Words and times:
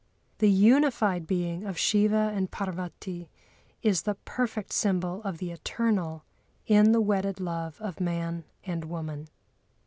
The 0.39 0.49
unified 0.49 1.27
being 1.27 1.63
of 1.63 1.77
Shiva 1.77 2.31
and 2.33 2.49
Parvati 2.49 3.29
is 3.83 4.01
the 4.01 4.15
perfect 4.15 4.73
symbol 4.73 5.21
of 5.21 5.37
the 5.37 5.51
eternal 5.51 6.23
in 6.65 6.91
the 6.91 6.99
wedded 7.01 7.39
love 7.39 7.79
of 7.79 7.99
man 8.01 8.45
and 8.65 8.85
woman. 8.85 9.27